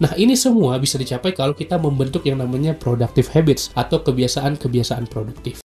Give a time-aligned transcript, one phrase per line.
[0.00, 5.60] Nah, ini semua bisa dicapai kalau kita membentuk yang namanya productive habits atau kebiasaan-kebiasaan produktif.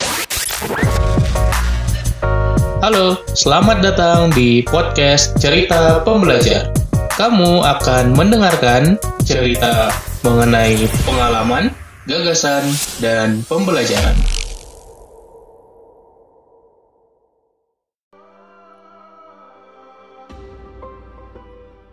[2.80, 6.72] Halo, selamat datang di podcast Cerita Pembelajar.
[7.12, 9.92] Kamu akan mendengarkan cerita
[10.24, 11.68] mengenai pengalaman,
[12.08, 12.64] gagasan,
[13.04, 14.16] dan pembelajaran.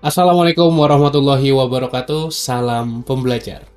[0.09, 3.69] Assalamualaikum warahmatullahi wabarakatuh, salam pembelajar.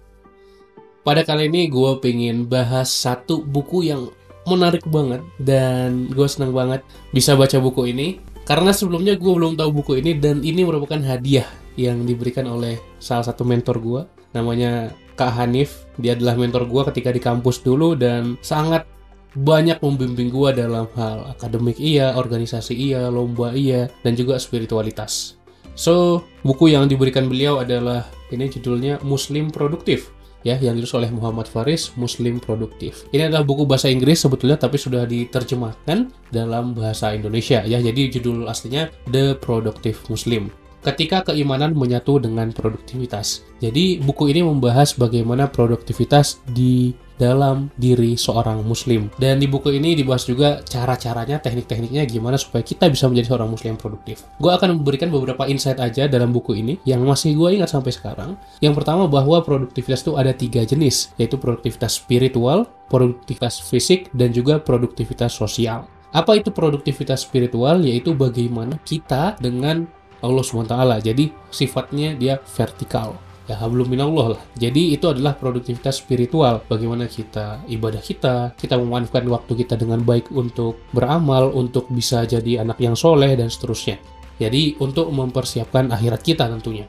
[1.05, 4.09] Pada kali ini gue pengen bahas satu buku yang
[4.48, 6.80] menarik banget dan gue senang banget
[7.12, 8.16] bisa baca buku ini
[8.48, 11.45] karena sebelumnya gue belum tahu buku ini dan ini merupakan hadiah
[11.77, 14.01] yang diberikan oleh salah satu mentor gue
[14.33, 14.89] namanya
[15.20, 18.89] Kak Hanif dia adalah mentor gue ketika di kampus dulu dan sangat
[19.37, 25.41] banyak membimbing gue dalam hal akademik iya, organisasi iya, lomba iya, dan juga spiritualitas.
[25.73, 30.12] So, buku yang diberikan beliau adalah ini judulnya Muslim Produktif
[30.43, 33.06] ya yang ditulis oleh Muhammad Faris Muslim Produktif.
[33.14, 37.79] Ini adalah buku bahasa Inggris sebetulnya tapi sudah diterjemahkan dalam bahasa Indonesia ya.
[37.79, 40.51] Jadi judul aslinya The Productive Muslim.
[40.83, 43.47] Ketika keimanan menyatu dengan produktivitas.
[43.62, 46.91] Jadi buku ini membahas bagaimana produktivitas di
[47.23, 49.06] dalam diri seorang muslim.
[49.15, 53.79] Dan di buku ini dibahas juga cara-caranya, teknik-tekniknya gimana supaya kita bisa menjadi seorang muslim
[53.79, 54.27] produktif.
[54.42, 58.34] Gue akan memberikan beberapa insight aja dalam buku ini yang masih gue ingat sampai sekarang.
[58.59, 64.59] Yang pertama bahwa produktivitas itu ada tiga jenis, yaitu produktivitas spiritual, produktivitas fisik, dan juga
[64.59, 65.86] produktivitas sosial.
[66.11, 67.81] Apa itu produktivitas spiritual?
[67.86, 69.86] Yaitu bagaimana kita dengan
[70.20, 70.75] Allah SWT.
[71.03, 74.43] Jadi sifatnya dia vertikal ya hablum minallah lah.
[74.55, 76.62] Jadi itu adalah produktivitas spiritual.
[76.67, 82.63] Bagaimana kita ibadah kita, kita memanfaatkan waktu kita dengan baik untuk beramal, untuk bisa jadi
[82.63, 83.98] anak yang soleh dan seterusnya.
[84.39, 86.87] Jadi untuk mempersiapkan akhirat kita tentunya.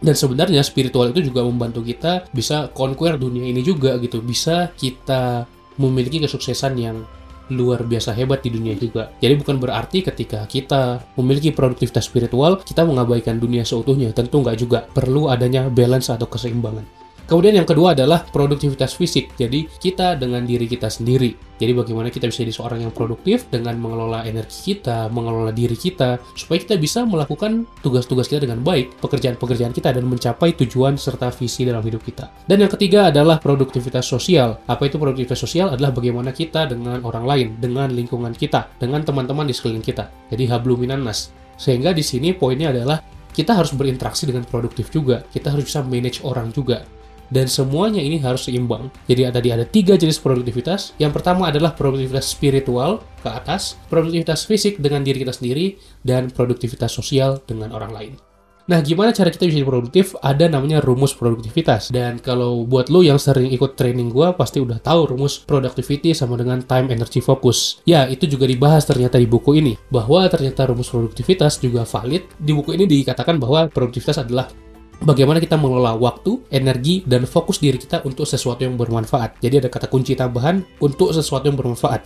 [0.00, 4.24] Dan sebenarnya spiritual itu juga membantu kita bisa conquer dunia ini juga gitu.
[4.24, 5.44] Bisa kita
[5.76, 7.04] memiliki kesuksesan yang
[7.50, 9.10] luar biasa hebat di dunia juga.
[9.18, 14.14] Jadi bukan berarti ketika kita memiliki produktivitas spiritual, kita mengabaikan dunia seutuhnya.
[14.14, 14.78] Tentu nggak juga.
[14.90, 16.99] Perlu adanya balance atau keseimbangan.
[17.30, 19.38] Kemudian yang kedua adalah produktivitas fisik.
[19.38, 21.38] Jadi kita dengan diri kita sendiri.
[21.62, 26.18] Jadi bagaimana kita bisa jadi seorang yang produktif dengan mengelola energi kita, mengelola diri kita,
[26.34, 31.62] supaya kita bisa melakukan tugas-tugas kita dengan baik, pekerjaan-pekerjaan kita dan mencapai tujuan serta visi
[31.62, 32.34] dalam hidup kita.
[32.50, 34.58] Dan yang ketiga adalah produktivitas sosial.
[34.66, 35.70] Apa itu produktivitas sosial?
[35.70, 40.10] Adalah bagaimana kita dengan orang lain, dengan lingkungan kita, dengan teman-teman di sekeliling kita.
[40.34, 41.30] Jadi habluminan nas.
[41.54, 42.98] Sehingga di sini poinnya adalah
[43.30, 45.22] kita harus berinteraksi dengan produktif juga.
[45.30, 46.82] Kita harus bisa manage orang juga
[47.30, 48.90] dan semuanya ini harus seimbang.
[49.06, 50.98] Jadi tadi ada tiga jenis produktivitas.
[50.98, 56.90] Yang pertama adalah produktivitas spiritual ke atas, produktivitas fisik dengan diri kita sendiri, dan produktivitas
[56.90, 58.14] sosial dengan orang lain.
[58.70, 60.14] Nah, gimana cara kita bisa produktif?
[60.22, 61.90] Ada namanya rumus produktivitas.
[61.90, 66.38] Dan kalau buat lo yang sering ikut training gue, pasti udah tahu rumus productivity sama
[66.38, 67.82] dengan time, energy, focus.
[67.82, 69.74] Ya, itu juga dibahas ternyata di buku ini.
[69.90, 72.22] Bahwa ternyata rumus produktivitas juga valid.
[72.38, 74.46] Di buku ini dikatakan bahwa produktivitas adalah
[75.04, 79.40] bagaimana kita mengelola waktu, energi, dan fokus diri kita untuk sesuatu yang bermanfaat.
[79.40, 82.04] Jadi ada kata kunci tambahan untuk sesuatu yang bermanfaat.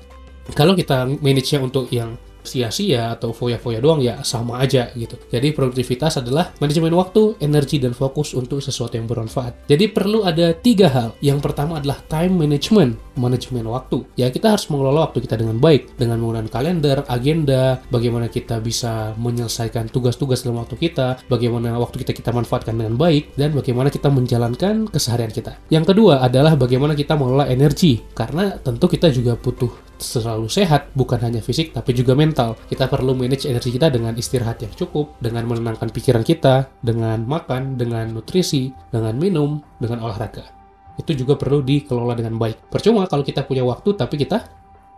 [0.52, 5.16] Kalau kita manage-nya untuk yang sia-sia atau foya-foya doang ya sama aja gitu.
[5.32, 9.66] Jadi produktivitas adalah manajemen waktu, energi, dan fokus untuk sesuatu yang bermanfaat.
[9.66, 11.08] Jadi perlu ada tiga hal.
[11.24, 14.04] Yang pertama adalah time management, manajemen waktu.
[14.14, 19.16] Ya kita harus mengelola waktu kita dengan baik, dengan menggunakan kalender, agenda, bagaimana kita bisa
[19.16, 24.12] menyelesaikan tugas-tugas dalam waktu kita, bagaimana waktu kita kita manfaatkan dengan baik, dan bagaimana kita
[24.12, 25.56] menjalankan keseharian kita.
[25.72, 31.20] Yang kedua adalah bagaimana kita mengelola energi, karena tentu kita juga butuh selalu sehat, bukan
[31.22, 32.58] hanya fisik tapi juga mental.
[32.68, 37.78] Kita perlu manage energi kita dengan istirahat yang cukup, dengan menenangkan pikiran kita, dengan makan,
[37.78, 40.46] dengan nutrisi, dengan minum, dengan olahraga.
[40.94, 42.70] Itu juga perlu dikelola dengan baik.
[42.70, 44.46] Percuma kalau kita punya waktu tapi kita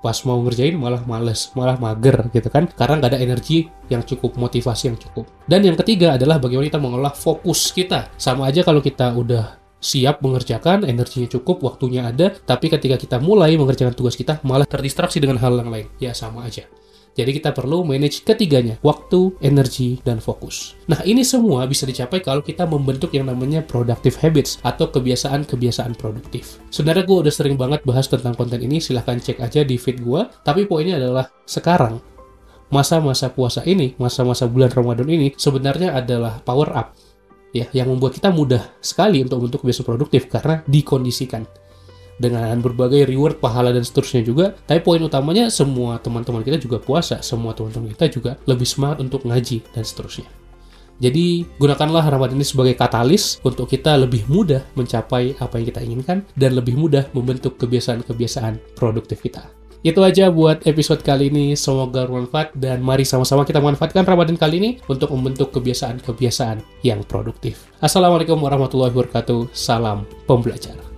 [0.05, 2.69] pas mau ngerjain malah males, malah mager gitu kan.
[2.69, 5.27] Karena nggak ada energi yang cukup, motivasi yang cukup.
[5.49, 8.13] Dan yang ketiga adalah bagaimana kita mengelola fokus kita.
[8.21, 13.55] Sama aja kalau kita udah siap mengerjakan, energinya cukup, waktunya ada, tapi ketika kita mulai
[13.55, 15.87] mengerjakan tugas kita malah terdistraksi dengan hal yang lain.
[16.01, 16.67] Ya sama aja.
[17.17, 20.77] Jadi kita perlu manage ketiganya, waktu, energi, dan fokus.
[20.84, 26.61] Nah ini semua bisa dicapai kalau kita membentuk yang namanya productive habits atau kebiasaan-kebiasaan produktif.
[26.69, 30.29] Sebenarnya gue udah sering banget bahas tentang konten ini, silahkan cek aja di feed gue.
[30.45, 32.05] Tapi poinnya adalah sekarang,
[32.69, 36.93] masa-masa puasa ini, masa-masa bulan Ramadan ini sebenarnya adalah power up
[37.63, 41.47] ya yang membuat kita mudah sekali untuk untuk bisa produktif karena dikondisikan
[42.17, 47.21] dengan berbagai reward pahala dan seterusnya juga tapi poin utamanya semua teman-teman kita juga puasa
[47.21, 50.29] semua teman-teman kita juga lebih semangat untuk ngaji dan seterusnya
[50.97, 56.25] Jadi, gunakanlah Ramadan ini sebagai katalis untuk kita lebih mudah mencapai apa yang kita inginkan
[56.33, 59.45] dan lebih mudah membentuk kebiasaan-kebiasaan produktif kita.
[59.86, 61.54] Itu aja buat episode kali ini.
[61.54, 67.71] Semoga bermanfaat dan mari sama-sama kita manfaatkan Ramadan kali ini untuk membentuk kebiasaan-kebiasaan yang produktif.
[67.78, 69.54] Assalamualaikum warahmatullahi wabarakatuh.
[69.54, 70.96] Salam pembelajar.